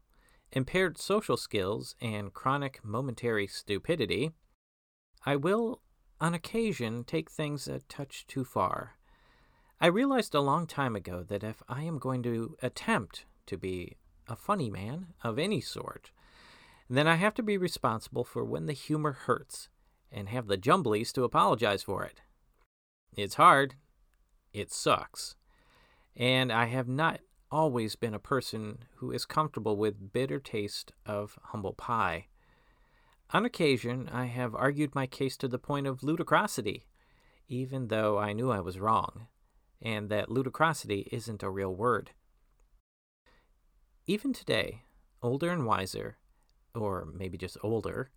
impaired 0.50 0.98
social 0.98 1.36
skills, 1.36 1.94
and 2.00 2.32
chronic 2.32 2.80
momentary 2.84 3.46
stupidity, 3.46 4.32
I 5.24 5.36
will, 5.36 5.82
on 6.20 6.34
occasion, 6.34 7.04
take 7.04 7.30
things 7.30 7.68
a 7.68 7.80
touch 7.80 8.26
too 8.26 8.44
far. 8.44 8.96
I 9.80 9.86
realized 9.86 10.34
a 10.34 10.40
long 10.40 10.66
time 10.66 10.94
ago 10.96 11.22
that 11.24 11.44
if 11.44 11.62
I 11.68 11.82
am 11.82 11.98
going 11.98 12.22
to 12.24 12.56
attempt 12.62 13.24
to 13.46 13.56
be 13.56 13.96
a 14.28 14.36
funny 14.36 14.70
man 14.70 15.08
of 15.22 15.38
any 15.38 15.60
sort, 15.60 16.10
then 16.88 17.06
I 17.06 17.16
have 17.16 17.34
to 17.34 17.42
be 17.42 17.56
responsible 17.56 18.24
for 18.24 18.44
when 18.44 18.66
the 18.66 18.72
humor 18.72 19.12
hurts 19.12 19.68
and 20.12 20.28
have 20.28 20.46
the 20.46 20.58
jumblies 20.58 21.12
to 21.12 21.24
apologize 21.24 21.82
for 21.82 22.04
it. 22.04 22.20
It's 23.16 23.34
hard. 23.34 23.74
It 24.52 24.70
sucks. 24.72 25.34
And 26.16 26.52
I 26.52 26.66
have 26.66 26.88
not 26.88 27.20
always 27.50 27.96
been 27.96 28.14
a 28.14 28.18
person 28.18 28.84
who 28.96 29.10
is 29.10 29.24
comfortable 29.24 29.76
with 29.76 30.12
bitter 30.12 30.40
taste 30.40 30.92
of 31.04 31.38
humble 31.44 31.74
pie. 31.74 32.26
On 33.30 33.44
occasion, 33.44 34.08
I 34.12 34.26
have 34.26 34.54
argued 34.54 34.94
my 34.94 35.06
case 35.06 35.36
to 35.38 35.48
the 35.48 35.58
point 35.58 35.86
of 35.86 36.00
ludicrosity, 36.00 36.82
even 37.48 37.88
though 37.88 38.18
I 38.18 38.32
knew 38.32 38.50
I 38.50 38.60
was 38.60 38.78
wrong, 38.78 39.26
and 39.80 40.08
that 40.10 40.28
ludicrosity 40.28 41.08
isn't 41.10 41.42
a 41.42 41.50
real 41.50 41.74
word. 41.74 42.10
Even 44.06 44.32
today, 44.32 44.82
older 45.22 45.50
and 45.50 45.64
wiser, 45.66 46.16
or 46.74 47.06
maybe 47.14 47.38
just 47.38 47.56
older, 47.62 48.10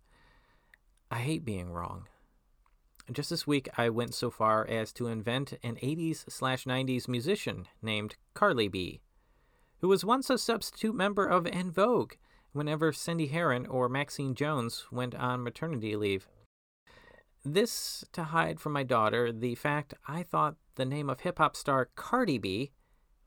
I 1.10 1.18
hate 1.18 1.44
being 1.44 1.70
wrong. 1.70 2.08
Just 3.12 3.30
this 3.30 3.46
week, 3.46 3.68
I 3.78 3.88
went 3.88 4.14
so 4.14 4.30
far 4.30 4.66
as 4.66 4.92
to 4.94 5.06
invent 5.06 5.54
an 5.62 5.76
80s 5.76 6.24
slash 6.28 6.64
90s 6.64 7.06
musician 7.06 7.68
named 7.80 8.16
Carly 8.34 8.66
B, 8.66 9.00
who 9.78 9.88
was 9.88 10.04
once 10.04 10.28
a 10.28 10.38
substitute 10.38 10.94
member 10.94 11.24
of 11.24 11.46
En 11.46 11.70
Vogue 11.70 12.14
whenever 12.52 12.92
Cindy 12.92 13.26
Herron 13.26 13.66
or 13.66 13.88
Maxine 13.88 14.34
Jones 14.34 14.86
went 14.90 15.14
on 15.14 15.44
maternity 15.44 15.94
leave. 15.94 16.26
This 17.44 18.04
to 18.12 18.24
hide 18.24 18.58
from 18.58 18.72
my 18.72 18.82
daughter 18.82 19.30
the 19.30 19.54
fact 19.54 19.94
I 20.08 20.24
thought 20.24 20.56
the 20.74 20.84
name 20.84 21.08
of 21.08 21.20
hip 21.20 21.38
hop 21.38 21.54
star 21.54 21.90
Cardi 21.94 22.38
B 22.38 22.72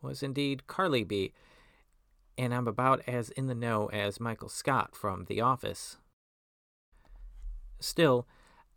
was 0.02 0.22
indeed 0.22 0.68
Carly 0.68 1.06
B, 1.06 1.32
and 2.38 2.54
I'm 2.54 2.68
about 2.68 3.02
as 3.08 3.30
in 3.30 3.46
the 3.48 3.56
know 3.56 3.88
as 3.92 4.20
Michael 4.20 4.50
Scott 4.50 4.94
from 4.94 5.26
The 5.26 5.40
Office. 5.40 5.98
Still, 7.80 8.28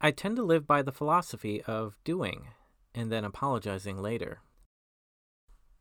I 0.00 0.11
tend 0.11 0.37
to 0.37 0.42
live 0.42 0.66
by 0.66 0.82
the 0.82 0.92
philosophy 0.92 1.62
of 1.62 1.97
doing 2.04 2.49
and 2.94 3.11
then 3.11 3.25
apologizing 3.25 4.00
later. 4.00 4.40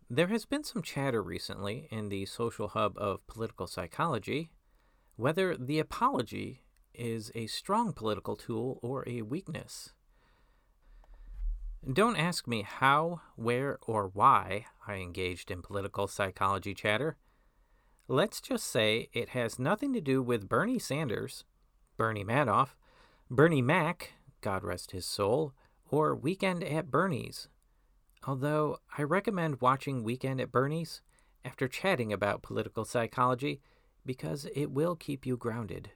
There 0.09 0.27
has 0.27 0.45
been 0.45 0.63
some 0.63 0.81
chatter 0.81 1.23
recently 1.23 1.87
in 1.91 2.09
the 2.09 2.25
social 2.25 2.69
hub 2.69 2.97
of 2.97 3.25
political 3.27 3.67
psychology 3.67 4.51
whether 5.15 5.55
the 5.55 5.77
apology 5.77 6.61
is 6.95 7.31
a 7.35 7.45
strong 7.47 7.93
political 7.93 8.35
tool 8.35 8.79
or 8.81 9.07
a 9.07 9.21
weakness. 9.21 9.93
Don't 11.93 12.17
ask 12.17 12.47
me 12.47 12.63
how, 12.63 13.21
where, 13.35 13.77
or 13.85 14.07
why 14.07 14.65
I 14.87 14.95
engaged 14.95 15.51
in 15.51 15.61
political 15.61 16.07
psychology 16.07 16.73
chatter. 16.73 17.17
Let's 18.07 18.41
just 18.41 18.65
say 18.65 19.09
it 19.13 19.29
has 19.29 19.59
nothing 19.59 19.93
to 19.93 20.01
do 20.01 20.21
with 20.21 20.49
Bernie 20.49 20.79
Sanders, 20.79 21.43
Bernie 21.97 22.25
Madoff, 22.25 22.69
Bernie 23.33 23.61
Mac, 23.61 24.11
God 24.41 24.61
rest 24.61 24.91
his 24.91 25.05
soul, 25.05 25.53
or 25.89 26.13
Weekend 26.13 26.65
at 26.65 26.91
Bernie's. 26.91 27.47
Although 28.27 28.79
I 28.97 29.03
recommend 29.03 29.61
watching 29.61 30.03
Weekend 30.03 30.41
at 30.41 30.51
Bernie's 30.51 31.01
after 31.45 31.69
chatting 31.69 32.11
about 32.11 32.41
political 32.41 32.83
psychology 32.83 33.61
because 34.05 34.47
it 34.53 34.69
will 34.69 34.97
keep 34.97 35.25
you 35.25 35.37
grounded. 35.37 35.91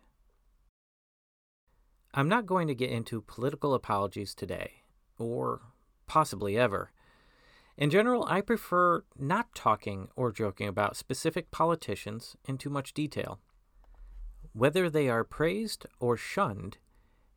I'm 2.13 2.29
not 2.29 2.45
going 2.45 2.69
to 2.69 2.73
get 2.73 2.89
into 2.89 3.19
political 3.19 3.73
apologies 3.73 4.33
today, 4.33 4.83
or 5.17 5.59
possibly 6.07 6.57
ever. 6.57 6.93
In 7.75 7.89
general, 7.89 8.25
I 8.29 8.39
prefer 8.39 9.03
not 9.19 9.53
talking 9.53 10.07
or 10.15 10.31
joking 10.31 10.69
about 10.69 10.95
specific 10.95 11.51
politicians 11.51 12.37
in 12.47 12.57
too 12.57 12.69
much 12.69 12.93
detail. 12.93 13.41
Whether 14.53 14.89
they 14.89 15.09
are 15.09 15.25
praised 15.25 15.85
or 15.99 16.15
shunned, 16.15 16.77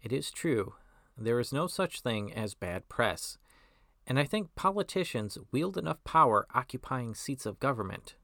it 0.03 0.13
is 0.13 0.31
true, 0.31 0.75
there 1.17 1.41
is 1.41 1.53
no 1.53 1.67
such 1.67 2.01
thing 2.01 2.33
as 2.33 2.55
bad 2.55 2.89
press, 2.89 3.39
and 4.07 4.19
I 4.19 4.25
think 4.25 4.55
politicians 4.55 5.37
wield 5.53 5.77
enough 5.77 6.03
power 6.05 6.47
occupying 6.55 7.15
seats 7.15 7.45
of 7.45 7.61
government. 7.61 8.15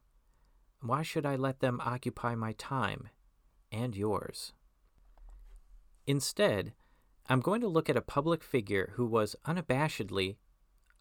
Why 0.81 1.03
should 1.03 1.25
I 1.25 1.35
let 1.35 1.59
them 1.59 1.81
occupy 1.83 2.35
my 2.35 2.53
time 2.53 3.09
and 3.71 3.95
yours? 3.95 4.53
Instead, 6.07 6.73
I'm 7.27 7.39
going 7.39 7.61
to 7.61 7.67
look 7.67 7.89
at 7.89 7.97
a 7.97 8.01
public 8.01 8.43
figure 8.43 8.93
who 8.95 9.05
was 9.05 9.35
unabashedly 9.45 10.37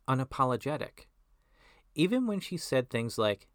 unapologetic. 0.09 1.07
Even 1.95 2.27
when 2.27 2.41
she 2.41 2.57
said 2.57 2.89
things 2.89 3.19
like, 3.19 3.47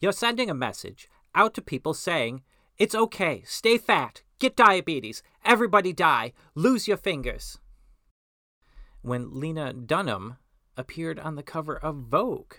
You're 0.00 0.12
sending 0.12 0.50
a 0.50 0.54
message 0.54 1.08
out 1.34 1.54
to 1.54 1.62
people 1.62 1.94
saying, 1.94 2.42
It's 2.76 2.94
okay, 2.94 3.42
stay 3.46 3.78
fat, 3.78 4.22
get 4.38 4.56
diabetes, 4.56 5.22
everybody 5.44 5.92
die, 5.92 6.32
lose 6.54 6.88
your 6.88 6.96
fingers. 6.96 7.58
When 9.02 9.38
Lena 9.38 9.72
Dunham 9.72 10.36
appeared 10.76 11.18
on 11.18 11.36
the 11.36 11.42
cover 11.42 11.76
of 11.76 11.96
Vogue, 11.96 12.54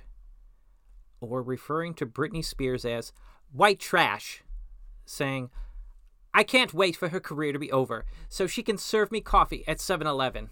or 1.21 1.41
referring 1.41 1.93
to 1.95 2.05
Britney 2.05 2.43
Spears 2.43 2.85
as 2.85 3.11
white 3.51 3.79
trash, 3.79 4.43
saying, 5.05 5.49
I 6.33 6.43
can't 6.43 6.73
wait 6.73 6.95
for 6.95 7.09
her 7.09 7.19
career 7.19 7.51
to 7.51 7.59
be 7.59 7.71
over 7.71 8.05
so 8.29 8.47
she 8.47 8.63
can 8.63 8.77
serve 8.77 9.11
me 9.11 9.21
coffee 9.21 9.63
at 9.67 9.81
7 9.81 10.05
Eleven. 10.05 10.49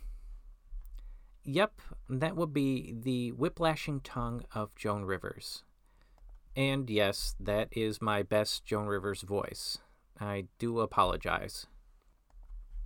Yep, 1.43 1.81
that 2.09 2.35
would 2.35 2.51
be 2.51 2.93
the 2.99 3.31
whiplashing 3.31 4.01
tongue 4.01 4.43
of 4.53 4.75
Joan 4.75 5.05
Rivers. 5.05 5.63
And 6.55 6.89
yes, 6.89 7.35
that 7.39 7.69
is 7.71 8.01
my 8.01 8.23
best 8.23 8.65
Joan 8.65 8.87
Rivers 8.87 9.21
voice. 9.21 9.77
I 10.19 10.45
do 10.59 10.79
apologize. 10.79 11.67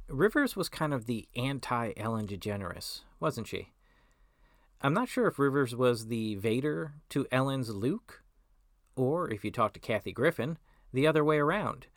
Rivers 0.08 0.56
was 0.56 0.70
kind 0.70 0.94
of 0.94 1.06
the 1.06 1.28
anti 1.36 1.94
Ellen 1.96 2.28
DeGeneres, 2.28 3.02
wasn't 3.20 3.48
she? 3.48 3.72
I'm 4.82 4.94
not 4.94 5.10
sure 5.10 5.28
if 5.28 5.40
Rivers 5.40 5.76
was 5.76 6.08
the 6.08 6.36
Vader 6.36 6.94
to 7.10 7.28
Ellen's 7.32 7.70
Luke, 7.70 8.24
or 8.96 9.30
if 9.32 9.46
you 9.46 9.52
talk 9.52 9.74
to 9.74 9.80
Kathy 9.80 10.12
Griffin, 10.12 10.58
the 10.92 11.08
other 11.08 11.24
way 11.24 11.38
around, 11.38 11.88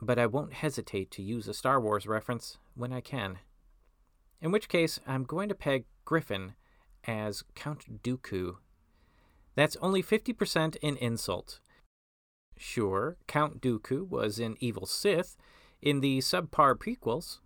but 0.00 0.18
I 0.18 0.26
won't 0.26 0.54
hesitate 0.54 1.10
to 1.12 1.22
use 1.22 1.48
a 1.48 1.54
Star 1.54 1.80
Wars 1.80 2.06
reference 2.06 2.58
when 2.74 2.92
I 2.92 3.00
can. 3.00 3.38
In 4.40 4.50
which 4.50 4.68
case, 4.68 5.00
I'm 5.06 5.24
going 5.24 5.48
to 5.48 5.54
peg 5.54 5.84
Griffin 6.04 6.54
as 7.04 7.42
Count 7.54 8.02
Dooku. 8.02 8.56
That's 9.54 9.76
only 9.82 10.02
50% 10.02 10.76
in 10.76 10.96
insult. 10.96 11.60
Sure, 12.62 13.16
Count 13.26 13.62
Dooku 13.62 14.06
was 14.06 14.38
an 14.38 14.58
evil 14.60 14.84
Sith 14.84 15.38
in 15.80 16.00
the 16.00 16.18
subpar 16.18 16.74
prequels, 16.74 17.38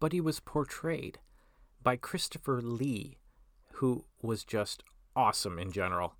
but 0.00 0.12
he 0.12 0.20
was 0.20 0.40
portrayed 0.40 1.20
by 1.80 1.94
Christopher 1.94 2.60
Lee 2.60 3.18
who 3.74 4.04
was 4.20 4.42
just 4.44 4.82
awesome 5.14 5.56
in 5.56 5.70
general. 5.70 6.16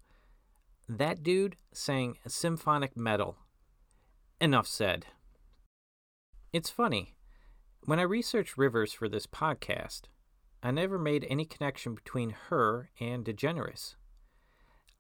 That 0.89 1.25
dude 1.25 1.57
sang 1.73 2.19
symphonic 2.29 2.97
metal. 2.97 3.37
Enough 4.41 4.69
said. 4.69 5.07
It's 6.53 6.71
funny. 6.71 7.17
When 7.85 7.99
I 7.99 8.03
researched 8.03 8.57
Rivers 8.57 8.93
for 8.93 9.09
this 9.09 9.27
podcast, 9.27 10.03
I 10.63 10.71
never 10.71 11.01
made 11.01 11.27
any 11.29 11.45
connection 11.45 11.97
between 11.97 12.31
her 12.49 12.91
and 13.01 13.25
DeGeneres. 13.25 13.97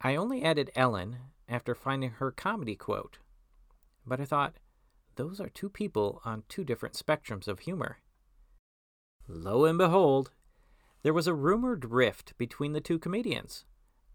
I 0.01 0.17
only 0.17 0.43
added 0.43 0.73
Ellen 0.75 1.19
after 1.53 1.75
finding 1.75 2.11
her 2.11 2.33
comedy 2.33 2.75
quote. 2.75 3.19
But 4.07 4.21
I 4.21 4.25
thought, 4.25 4.55
those 5.17 5.41
are 5.41 5.49
two 5.49 5.69
people 5.69 6.23
on 6.25 6.45
two 6.49 6.65
different 6.65 6.95
spectrums 6.95 7.47
of 7.47 7.61
humor. 7.61 7.99
Lo 9.29 9.65
and 9.65 9.79
behold, 9.79 10.31
there 11.03 11.13
was 11.13 11.27
a 11.27 11.35
rumored 11.35 11.85
rift 11.85 12.37
between 12.39 12.73
the 12.73 12.81
two 12.81 12.99
comedians, 12.99 13.65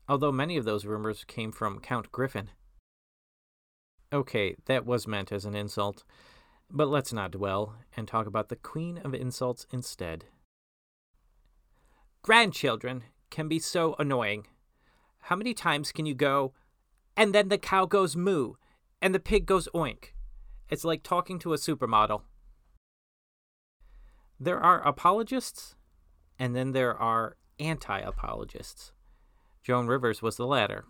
although 0.09 0.31
many 0.31 0.57
of 0.57 0.65
those 0.65 0.85
rumors 0.85 1.23
came 1.23 1.51
from 1.51 1.79
Count 1.79 2.11
Griffin. 2.11 2.49
Okay, 4.11 4.55
that 4.65 4.85
was 4.85 5.07
meant 5.07 5.31
as 5.31 5.45
an 5.45 5.55
insult, 5.55 6.03
but 6.71 6.87
let's 6.87 7.13
not 7.13 7.31
dwell 7.31 7.75
and 7.95 8.07
talk 8.07 8.25
about 8.25 8.49
the 8.49 8.55
queen 8.55 8.97
of 8.97 9.13
insults 9.13 9.67
instead. 9.71 10.25
Grandchildren 12.21 13.03
can 13.29 13.47
be 13.47 13.59
so 13.59 13.95
annoying. 13.99 14.47
How 15.21 15.35
many 15.35 15.53
times 15.53 15.91
can 15.91 16.05
you 16.05 16.13
go, 16.13 16.53
and 17.17 17.33
then 17.33 17.49
the 17.49 17.57
cow 17.57 17.85
goes 17.85 18.15
moo, 18.15 18.53
and 19.01 19.13
the 19.13 19.19
pig 19.19 19.45
goes 19.45 19.67
oink? 19.73 20.13
It's 20.69 20.85
like 20.85 21.01
talking 21.01 21.39
to 21.39 21.53
a 21.53 21.57
supermodel. 21.57 22.21
There 24.39 24.59
are 24.59 24.87
apologists, 24.87 25.75
and 26.37 26.55
then 26.55 26.71
there 26.71 26.95
are 26.95 27.35
anti 27.59 27.99
apologists. 27.99 28.91
Joan 29.63 29.87
Rivers 29.87 30.21
was 30.21 30.37
the 30.37 30.45
latter. 30.45 30.85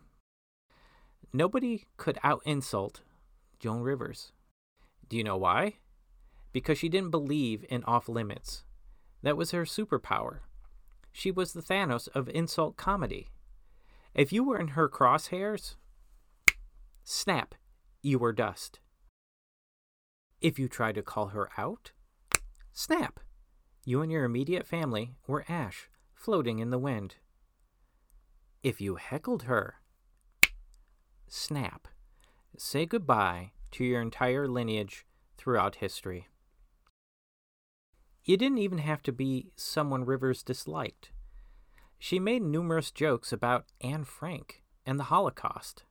Nobody 1.32 1.86
could 1.96 2.20
out 2.24 2.42
insult 2.46 3.02
Joan 3.60 3.82
Rivers. 3.82 4.34
Do 5.08 5.18
you 5.18 5.24
know 5.24 5.38
why? 5.38 5.76
Because 6.52 6.78
she 6.78 6.90
didn't 6.90 7.12
believe 7.12 7.66
in 7.70 7.84
off 7.86 8.10
limits. 8.10 8.66
That 9.24 9.38
was 9.38 9.52
her 9.52 9.64
superpower. 9.64 10.40
She 11.12 11.32
was 11.32 11.54
the 11.54 11.62
Thanos 11.62 12.08
of 12.14 12.30
insult 12.30 12.78
comedy. 12.78 13.30
If 14.14 14.34
you 14.34 14.44
were 14.44 14.60
in 14.60 14.70
her 14.70 14.90
crosshairs, 14.90 15.76
snap, 17.10 17.56
you 18.02 18.20
were 18.20 18.34
dust. 18.34 18.80
If 20.42 20.60
you 20.60 20.68
tried 20.68 20.96
to 20.96 21.02
call 21.02 21.28
her 21.28 21.50
out, 21.58 21.92
snap, 22.74 23.22
you 23.86 24.02
and 24.02 24.12
your 24.12 24.26
immediate 24.26 24.68
family 24.68 25.16
were 25.26 25.46
ash 25.48 25.90
floating 26.14 26.60
in 26.60 26.70
the 26.70 26.78
wind. 26.78 27.16
If 28.62 28.82
you 28.82 28.98
heckled 28.98 29.44
her, 29.44 29.76
snap, 31.30 31.88
say 32.58 32.86
goodbye 32.86 33.52
to 33.72 33.86
your 33.86 34.02
entire 34.02 34.46
lineage 34.46 35.06
throughout 35.38 35.76
history. 35.76 36.28
You 38.26 38.36
didn't 38.36 38.58
even 38.58 38.80
have 38.80 39.02
to 39.04 39.14
be 39.14 39.52
someone 39.56 40.04
Rivers 40.04 40.44
disliked. 40.44 41.12
She 41.98 42.20
made 42.20 42.42
numerous 42.42 42.92
jokes 42.92 43.32
about 43.32 43.64
Anne 43.80 44.04
Frank 44.04 44.62
and 44.86 45.00
the 45.00 45.06
Holocaust. 45.06 45.86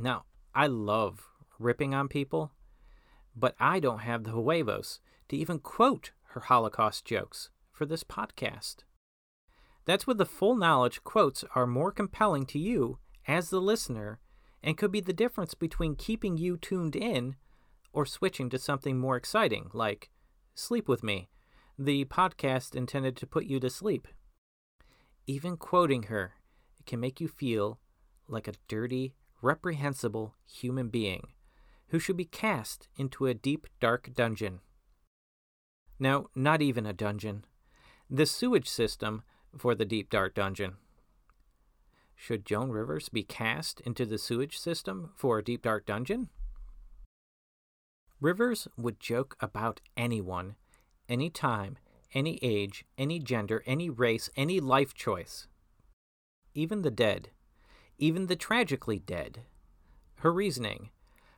Now, 0.00 0.26
I 0.58 0.66
love 0.66 1.28
ripping 1.60 1.94
on 1.94 2.08
people, 2.08 2.50
but 3.36 3.54
I 3.60 3.78
don't 3.78 4.00
have 4.00 4.24
the 4.24 4.32
huevos 4.32 4.98
to 5.28 5.36
even 5.36 5.60
quote 5.60 6.10
her 6.30 6.40
Holocaust 6.40 7.04
jokes 7.04 7.50
for 7.70 7.86
this 7.86 8.02
podcast. 8.02 8.78
That's 9.84 10.04
with 10.04 10.18
the 10.18 10.26
full 10.26 10.56
knowledge 10.56 11.04
quotes 11.04 11.44
are 11.54 11.64
more 11.64 11.92
compelling 11.92 12.44
to 12.46 12.58
you 12.58 12.98
as 13.28 13.50
the 13.50 13.60
listener 13.60 14.18
and 14.60 14.76
could 14.76 14.90
be 14.90 15.00
the 15.00 15.12
difference 15.12 15.54
between 15.54 15.94
keeping 15.94 16.36
you 16.36 16.56
tuned 16.56 16.96
in 16.96 17.36
or 17.92 18.04
switching 18.04 18.50
to 18.50 18.58
something 18.58 18.98
more 18.98 19.16
exciting 19.16 19.70
like 19.72 20.10
Sleep 20.56 20.88
With 20.88 21.04
Me, 21.04 21.28
the 21.78 22.04
podcast 22.06 22.74
intended 22.74 23.16
to 23.18 23.28
put 23.28 23.44
you 23.44 23.60
to 23.60 23.70
sleep. 23.70 24.08
Even 25.24 25.56
quoting 25.56 26.02
her 26.04 26.32
can 26.84 26.98
make 26.98 27.20
you 27.20 27.28
feel 27.28 27.78
like 28.26 28.48
a 28.48 28.54
dirty, 28.66 29.14
reprehensible 29.42 30.34
human 30.46 30.88
being 30.88 31.28
who 31.88 31.98
should 31.98 32.16
be 32.16 32.24
cast 32.24 32.88
into 32.96 33.26
a 33.26 33.34
deep, 33.34 33.66
dark 33.80 34.14
dungeon. 34.14 34.60
Now, 35.98 36.26
not 36.34 36.62
even 36.62 36.86
a 36.86 36.92
dungeon. 36.92 37.44
The 38.10 38.26
sewage 38.26 38.68
system 38.68 39.22
for 39.56 39.74
the 39.74 39.84
deep, 39.84 40.10
dark 40.10 40.34
dungeon. 40.34 40.76
Should 42.14 42.44
Joan 42.44 42.70
Rivers 42.70 43.08
be 43.08 43.22
cast 43.22 43.80
into 43.80 44.04
the 44.04 44.18
sewage 44.18 44.58
system 44.58 45.12
for 45.16 45.38
a 45.38 45.44
deep, 45.44 45.62
dark 45.62 45.86
dungeon? 45.86 46.28
Rivers 48.20 48.66
would 48.76 48.98
joke 48.98 49.36
about 49.40 49.80
anyone, 49.96 50.56
any 51.08 51.30
time, 51.30 51.78
any 52.12 52.38
age, 52.42 52.84
any 52.96 53.18
gender, 53.20 53.62
any 53.66 53.88
race, 53.88 54.28
any 54.36 54.60
life 54.60 54.94
choice. 54.94 55.46
Even 56.54 56.82
the 56.82 56.90
dead, 56.90 57.30
even 57.98 58.26
the 58.26 58.36
tragically 58.36 58.98
dead. 58.98 59.42
Her 60.16 60.32
reasoning, 60.32 60.90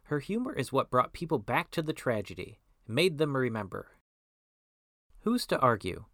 her 0.04 0.20
humor 0.20 0.54
is 0.54 0.72
what 0.72 0.90
brought 0.90 1.12
people 1.12 1.38
back 1.38 1.70
to 1.72 1.82
the 1.82 1.92
tragedy, 1.92 2.60
made 2.86 3.18
them 3.18 3.36
remember. 3.36 3.88
Who's 5.20 5.46
to 5.46 5.58
argue? 5.58 6.04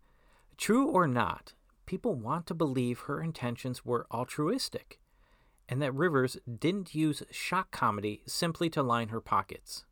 True 0.56 0.87
or 0.87 1.06
not, 1.06 1.54
people 1.87 2.14
want 2.14 2.46
to 2.46 2.54
believe 2.54 3.00
her 3.00 3.22
intentions 3.22 3.85
were 3.85 4.06
altruistic, 4.11 5.00
and 5.68 5.80
that 5.82 5.94
Rivers 5.94 6.37
didn't 6.46 6.94
use 6.94 7.22
shock 7.30 7.70
comedy 7.70 8.22
simply 8.26 8.68
to 8.70 8.82
line 8.82 9.09
her 9.09 9.20
pockets. 9.20 9.85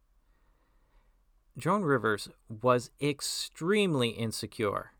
Joan 1.56 1.82
Rivers 1.82 2.28
was 2.48 2.90
extremely 3.00 4.08
insecure, 4.08 4.92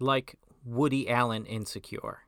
like 0.00 0.36
Woody 0.64 1.08
Allen 1.08 1.44
insecure. 1.44 2.25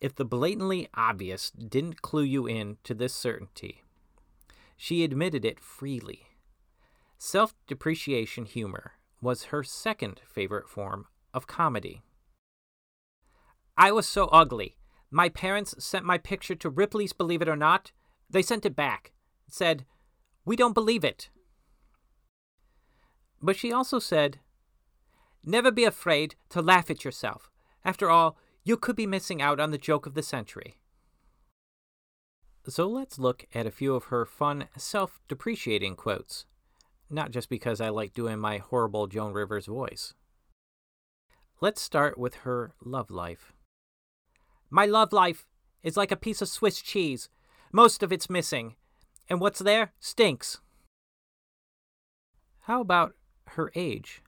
If 0.00 0.14
the 0.14 0.24
blatantly 0.24 0.88
obvious 0.94 1.50
didn't 1.50 2.00
clue 2.00 2.22
you 2.22 2.46
in 2.46 2.78
to 2.84 2.94
this 2.94 3.14
certainty, 3.14 3.82
she 4.76 5.04
admitted 5.04 5.44
it 5.44 5.60
freely. 5.60 6.28
Self 7.18 7.54
depreciation 7.66 8.46
humor 8.46 8.92
was 9.20 9.44
her 9.44 9.62
second 9.62 10.22
favorite 10.26 10.68
form 10.68 11.06
of 11.34 11.46
comedy. 11.46 12.02
I 13.76 13.92
was 13.92 14.06
so 14.06 14.26
ugly. 14.26 14.76
My 15.10 15.28
parents 15.28 15.74
sent 15.78 16.04
my 16.04 16.16
picture 16.16 16.54
to 16.54 16.70
Ripley's 16.70 17.12
Believe 17.12 17.42
It 17.42 17.48
or 17.48 17.56
Not. 17.56 17.92
They 18.30 18.42
sent 18.42 18.64
it 18.64 18.74
back. 18.74 19.12
Said, 19.48 19.84
We 20.44 20.56
don't 20.56 20.74
believe 20.74 21.04
it. 21.04 21.28
But 23.42 23.56
she 23.56 23.72
also 23.72 23.98
said, 23.98 24.38
Never 25.44 25.70
be 25.70 25.84
afraid 25.84 26.36
to 26.50 26.62
laugh 26.62 26.90
at 26.90 27.04
yourself. 27.04 27.50
After 27.84 28.08
all, 28.08 28.36
you 28.70 28.76
could 28.76 28.94
be 28.94 29.04
missing 29.04 29.42
out 29.42 29.58
on 29.58 29.72
the 29.72 29.78
joke 29.78 30.06
of 30.06 30.14
the 30.14 30.22
century. 30.22 30.78
So 32.68 32.86
let's 32.86 33.18
look 33.18 33.44
at 33.52 33.66
a 33.66 33.72
few 33.72 33.96
of 33.96 34.04
her 34.04 34.24
fun, 34.24 34.68
self 34.76 35.18
depreciating 35.26 35.96
quotes. 35.96 36.46
Not 37.10 37.32
just 37.32 37.48
because 37.48 37.80
I 37.80 37.88
like 37.88 38.14
doing 38.14 38.38
my 38.38 38.58
horrible 38.58 39.08
Joan 39.08 39.32
Rivers 39.32 39.66
voice. 39.66 40.14
Let's 41.60 41.82
start 41.82 42.16
with 42.16 42.46
her 42.46 42.72
love 42.84 43.10
life. 43.10 43.52
My 44.70 44.86
love 44.86 45.12
life 45.12 45.48
is 45.82 45.96
like 45.96 46.12
a 46.12 46.24
piece 46.24 46.40
of 46.40 46.46
Swiss 46.48 46.80
cheese. 46.80 47.28
Most 47.72 48.04
of 48.04 48.12
it's 48.12 48.30
missing, 48.30 48.76
and 49.28 49.40
what's 49.40 49.58
there 49.58 49.94
stinks. 49.98 50.60
How 52.68 52.80
about 52.80 53.16
her 53.56 53.72
age? 53.74 54.22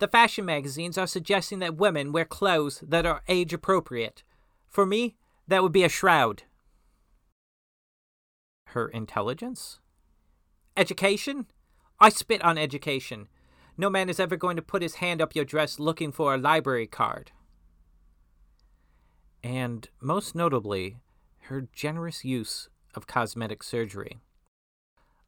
The 0.00 0.08
fashion 0.08 0.46
magazines 0.46 0.96
are 0.96 1.06
suggesting 1.06 1.58
that 1.58 1.76
women 1.76 2.10
wear 2.10 2.24
clothes 2.24 2.82
that 2.86 3.04
are 3.04 3.22
age 3.28 3.52
appropriate. 3.52 4.22
For 4.66 4.86
me, 4.86 5.16
that 5.46 5.62
would 5.62 5.72
be 5.72 5.84
a 5.84 5.90
shroud. 5.90 6.44
Her 8.68 8.88
intelligence? 8.88 9.78
Education? 10.74 11.46
I 12.00 12.08
spit 12.08 12.42
on 12.42 12.56
education. 12.56 13.28
No 13.76 13.90
man 13.90 14.08
is 14.08 14.18
ever 14.18 14.36
going 14.36 14.56
to 14.56 14.62
put 14.62 14.80
his 14.80 14.96
hand 14.96 15.20
up 15.20 15.36
your 15.36 15.44
dress 15.44 15.78
looking 15.78 16.12
for 16.12 16.34
a 16.34 16.38
library 16.38 16.86
card. 16.86 17.32
And 19.44 19.86
most 20.00 20.34
notably, 20.34 20.96
her 21.48 21.68
generous 21.74 22.24
use 22.24 22.70
of 22.94 23.06
cosmetic 23.06 23.62
surgery. 23.62 24.20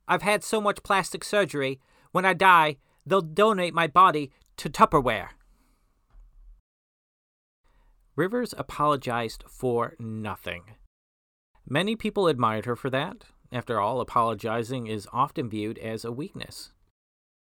I've 0.08 0.22
had 0.22 0.42
so 0.42 0.62
much 0.62 0.82
plastic 0.82 1.24
surgery, 1.24 1.78
when 2.12 2.24
I 2.24 2.32
die, 2.32 2.78
they'll 3.04 3.20
donate 3.20 3.74
my 3.74 3.87
body 3.87 4.30
to 4.57 4.71
Tupperware. 4.71 5.29
Rivers 8.15 8.55
apologized 8.59 9.45
for 9.49 9.95
nothing. 9.99 10.75
Many 11.67 11.97
people 11.97 12.29
admired 12.29 12.67
her 12.67 12.77
for 12.77 12.91
that. 12.91 13.25
After 13.51 13.81
all, 13.81 14.01
apologizing 14.01 14.87
is 14.87 15.09
often 15.12 15.49
viewed 15.49 15.79
as 15.79 16.05
a 16.05 16.12
weakness. 16.12 16.73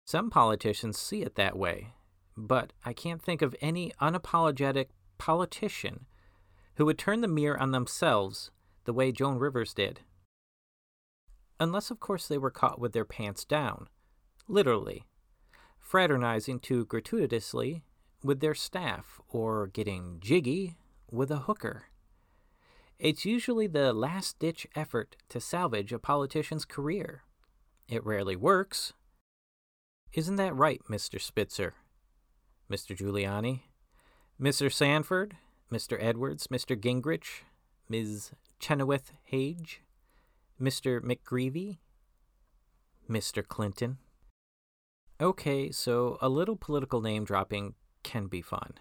Some 0.06 0.30
politicians 0.30 1.00
see 1.00 1.22
it 1.24 1.36
that 1.36 1.58
way, 1.58 1.94
but 2.38 2.74
I 2.84 2.94
can't 2.94 3.22
think 3.22 3.42
of 3.42 3.56
any 3.60 3.92
unapologetic 4.02 4.88
politician 5.18 6.06
who 6.76 6.86
would 6.86 6.98
turn 6.98 7.22
the 7.22 7.28
mirror 7.28 7.60
on 7.60 7.72
themselves 7.72 8.52
the 8.84 8.94
way 8.94 9.12
Joan 9.12 9.38
Rivers 9.40 9.74
did. 9.74 10.02
Unless, 11.60 11.90
of 11.90 12.00
course, 12.00 12.28
they 12.28 12.38
were 12.38 12.52
caught 12.52 12.80
with 12.80 12.94
their 12.94 13.06
pants 13.06 13.46
down, 13.46 13.88
literally, 14.48 15.06
fraternizing 15.86 16.60
too 16.60 16.84
gratuitously 16.86 17.84
with 18.24 18.40
their 18.40 18.56
staff 18.56 19.22
or 19.30 19.68
getting 19.68 20.18
jiggy 20.20 20.76
with 21.12 21.30
a 21.30 21.42
hooker. 21.42 21.84
It's 22.98 23.24
usually 23.24 23.68
the 23.68 23.94
last 23.94 24.40
ditch 24.40 24.66
effort 24.76 25.16
to 25.30 25.40
salvage 25.40 25.94
a 25.94 26.00
politician's 26.00 26.66
career. 26.66 27.22
It 27.88 28.04
rarely 28.04 28.36
works. 28.36 28.94
Isn't 30.12 30.38
that 30.38 30.56
right, 30.56 30.82
Mr. 30.90 31.22
Spitzer? 31.22 31.76
Mr. 32.72 32.98
Giuliani? 32.98 33.62
Mr. 34.42 34.74
Sanford? 34.74 35.38
Mr. 35.72 36.02
Edwards? 36.02 36.48
Mr. 36.48 36.76
Gingrich? 36.76 37.44
Ms. 37.88 38.32
Chenoweth 38.60 39.12
Hage? 39.26 39.82
Mr. 40.60 41.00
McGreevey? 41.00 41.78
Mr. 43.08 43.48
Clinton? 43.48 44.00
Okay, 45.22 45.72
so 45.72 46.18
a 46.22 46.28
little 46.28 46.58
political 46.58 47.00
name 47.00 47.24
dropping 47.24 47.76
can 48.04 48.28
be 48.28 48.42
fun. 48.42 48.74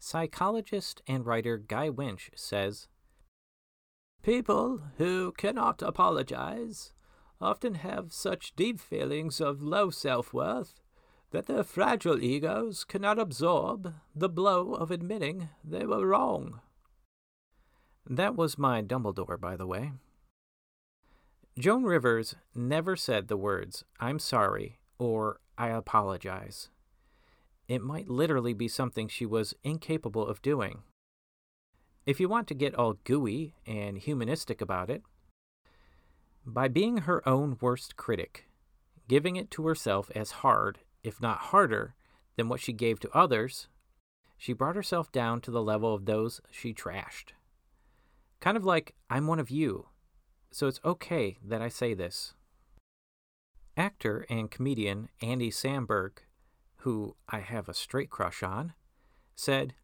Psychologist 0.00 1.02
and 1.06 1.24
writer 1.24 1.56
Guy 1.56 1.88
Winch 1.88 2.30
says 2.34 2.88
People 4.24 4.80
who 4.98 5.32
cannot 5.38 5.82
apologize 5.82 6.92
often 7.40 7.74
have 7.74 8.12
such 8.12 8.56
deep 8.56 8.80
feelings 8.80 9.40
of 9.40 9.62
low 9.62 9.90
self 9.90 10.32
worth 10.32 10.80
that 11.30 11.46
their 11.46 11.62
fragile 11.62 12.20
egos 12.20 12.82
cannot 12.82 13.18
absorb 13.20 13.94
the 14.14 14.28
blow 14.28 14.74
of 14.74 14.90
admitting 14.90 15.48
they 15.64 15.86
were 15.86 16.06
wrong. 16.06 16.60
That 18.04 18.34
was 18.34 18.58
my 18.58 18.82
Dumbledore, 18.82 19.40
by 19.40 19.56
the 19.56 19.66
way. 19.66 19.92
Joan 21.58 21.84
Rivers 21.84 22.34
never 22.54 22.96
said 22.96 23.28
the 23.28 23.36
words, 23.36 23.84
I'm 24.00 24.18
sorry, 24.18 24.78
or 24.98 25.38
I 25.58 25.68
apologize. 25.68 26.70
It 27.68 27.82
might 27.82 28.08
literally 28.08 28.54
be 28.54 28.68
something 28.68 29.06
she 29.06 29.26
was 29.26 29.54
incapable 29.62 30.26
of 30.26 30.40
doing. 30.40 30.82
If 32.06 32.20
you 32.20 32.28
want 32.28 32.48
to 32.48 32.54
get 32.54 32.74
all 32.74 32.94
gooey 33.04 33.54
and 33.66 33.98
humanistic 33.98 34.62
about 34.62 34.88
it, 34.88 35.02
by 36.46 36.68
being 36.68 36.98
her 36.98 37.26
own 37.28 37.58
worst 37.60 37.96
critic, 37.96 38.48
giving 39.06 39.36
it 39.36 39.50
to 39.50 39.66
herself 39.66 40.10
as 40.14 40.30
hard, 40.30 40.78
if 41.04 41.20
not 41.20 41.36
harder, 41.38 41.94
than 42.36 42.48
what 42.48 42.60
she 42.60 42.72
gave 42.72 42.98
to 43.00 43.10
others, 43.14 43.68
she 44.38 44.54
brought 44.54 44.74
herself 44.74 45.12
down 45.12 45.42
to 45.42 45.50
the 45.50 45.62
level 45.62 45.94
of 45.94 46.06
those 46.06 46.40
she 46.50 46.72
trashed. 46.72 47.32
Kind 48.40 48.56
of 48.56 48.64
like, 48.64 48.94
I'm 49.10 49.26
one 49.26 49.38
of 49.38 49.50
you, 49.50 49.88
so 50.52 50.66
it's 50.66 50.80
okay 50.84 51.38
that 51.42 51.62
I 51.62 51.68
say 51.68 51.94
this. 51.94 52.34
Actor 53.76 54.26
and 54.28 54.50
comedian 54.50 55.08
Andy 55.22 55.50
Samberg, 55.50 56.18
who 56.78 57.16
I 57.28 57.40
have 57.40 57.68
a 57.68 57.74
straight 57.74 58.10
crush 58.10 58.42
on, 58.42 58.74
said, 59.34 59.74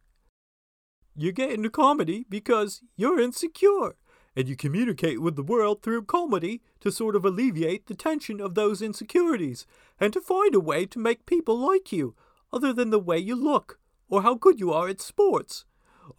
You 1.15 1.31
get 1.31 1.51
into 1.51 1.69
comedy 1.69 2.25
because 2.29 2.81
you're 2.95 3.19
insecure, 3.19 3.95
and 4.35 4.47
you 4.47 4.55
communicate 4.55 5.21
with 5.21 5.35
the 5.35 5.43
world 5.43 5.81
through 5.81 6.03
comedy 6.03 6.61
to 6.81 6.91
sort 6.91 7.15
of 7.15 7.25
alleviate 7.25 7.87
the 7.87 7.95
tension 7.95 8.39
of 8.39 8.53
those 8.53 8.81
insecurities, 8.81 9.65
and 9.99 10.13
to 10.13 10.21
find 10.21 10.53
a 10.53 10.59
way 10.59 10.85
to 10.85 10.99
make 10.99 11.25
people 11.25 11.57
like 11.57 11.91
you, 11.91 12.15
other 12.53 12.71
than 12.73 12.91
the 12.91 12.99
way 12.99 13.17
you 13.17 13.35
look, 13.35 13.79
or 14.07 14.21
how 14.21 14.35
good 14.35 14.59
you 14.59 14.71
are 14.71 14.87
at 14.87 15.01
sports. 15.01 15.65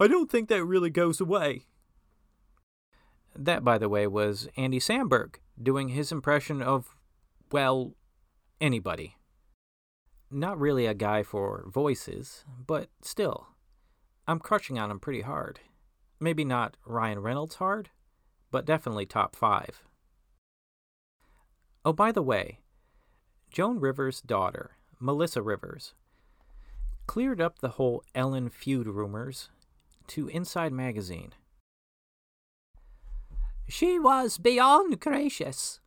I 0.00 0.08
don't 0.08 0.30
think 0.30 0.48
that 0.48 0.64
really 0.64 0.90
goes 0.90 1.20
away. 1.20 1.66
That, 3.42 3.64
by 3.64 3.78
the 3.78 3.88
way, 3.88 4.06
was 4.06 4.50
Andy 4.58 4.78
Samberg 4.78 5.36
doing 5.60 5.88
his 5.88 6.12
impression 6.12 6.60
of, 6.60 6.94
well, 7.50 7.94
anybody. 8.60 9.16
Not 10.30 10.60
really 10.60 10.84
a 10.84 10.92
guy 10.92 11.22
for 11.22 11.64
voices, 11.66 12.44
but 12.66 12.90
still, 13.00 13.48
I'm 14.28 14.40
crushing 14.40 14.78
on 14.78 14.90
him 14.90 15.00
pretty 15.00 15.22
hard. 15.22 15.60
Maybe 16.20 16.44
not 16.44 16.76
Ryan 16.84 17.20
Reynolds 17.20 17.54
hard, 17.54 17.88
but 18.50 18.66
definitely 18.66 19.06
top 19.06 19.34
five. 19.34 19.84
Oh, 21.82 21.94
by 21.94 22.12
the 22.12 22.22
way, 22.22 22.58
Joan 23.50 23.80
Rivers' 23.80 24.20
daughter, 24.20 24.72
Melissa 24.98 25.40
Rivers, 25.40 25.94
cleared 27.06 27.40
up 27.40 27.60
the 27.60 27.70
whole 27.70 28.04
Ellen 28.14 28.50
feud 28.50 28.86
rumors 28.86 29.48
to 30.08 30.28
Inside 30.28 30.74
Magazine. 30.74 31.32
She 33.70 34.00
was 34.00 34.36
beyond 34.36 34.98
gracious, 34.98 35.78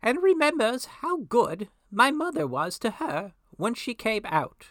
and 0.00 0.22
remembers 0.22 0.84
how 1.02 1.18
good 1.18 1.68
my 1.90 2.12
mother 2.12 2.46
was 2.46 2.78
to 2.78 2.92
her 2.92 3.34
when 3.50 3.74
she 3.74 3.94
came 3.94 4.24
out. 4.26 4.68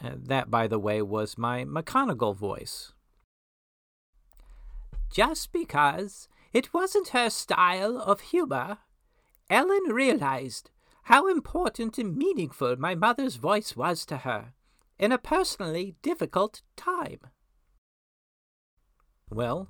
That, 0.00 0.52
by 0.52 0.68
the 0.68 0.78
way, 0.78 1.02
was 1.02 1.36
my 1.36 1.64
McGonagall 1.64 2.36
voice. 2.36 2.92
Just 5.10 5.52
because 5.52 6.28
it 6.52 6.72
wasn't 6.72 7.08
her 7.08 7.28
style 7.28 7.98
of 7.98 8.20
humor, 8.20 8.78
Ellen 9.50 9.90
realized 9.90 10.70
how 11.04 11.26
important 11.26 11.98
and 11.98 12.16
meaningful 12.16 12.76
my 12.76 12.94
mother's 12.94 13.34
voice 13.36 13.74
was 13.74 14.06
to 14.06 14.18
her 14.18 14.52
in 14.96 15.10
a 15.10 15.18
personally 15.18 15.96
difficult 16.02 16.62
time. 16.76 17.20
Well, 19.28 19.68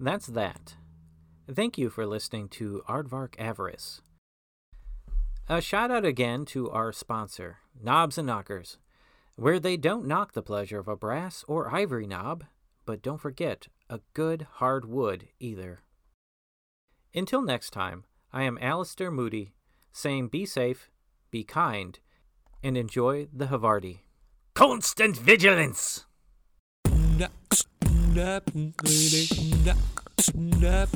that's 0.00 0.28
that. 0.28 0.76
Thank 1.52 1.78
you 1.78 1.90
for 1.90 2.06
listening 2.06 2.48
to 2.50 2.82
Aardvark 2.88 3.38
Avarice. 3.38 4.00
A 5.48 5.60
shout 5.60 5.92
out 5.92 6.04
again 6.04 6.44
to 6.46 6.68
our 6.70 6.92
sponsor, 6.92 7.58
Knobs 7.80 8.18
and 8.18 8.26
Knockers, 8.26 8.78
where 9.36 9.60
they 9.60 9.76
don't 9.76 10.08
knock 10.08 10.32
the 10.32 10.42
pleasure 10.42 10.80
of 10.80 10.88
a 10.88 10.96
brass 10.96 11.44
or 11.46 11.72
ivory 11.72 12.06
knob, 12.06 12.44
but 12.84 13.00
don't 13.00 13.20
forget 13.20 13.68
a 13.88 14.00
good 14.12 14.48
hard 14.54 14.86
wood 14.86 15.28
either. 15.38 15.82
Until 17.14 17.42
next 17.42 17.70
time, 17.70 18.04
I 18.32 18.42
am 18.42 18.58
Alastor 18.60 19.12
Moody, 19.12 19.54
saying 19.92 20.28
be 20.28 20.46
safe, 20.46 20.90
be 21.30 21.44
kind, 21.44 22.00
and 22.60 22.76
enjoy 22.76 23.28
the 23.32 23.46
Havarti. 23.46 24.00
Constant 24.54 25.16
vigilance! 25.16 26.06
Nap, 30.34 30.90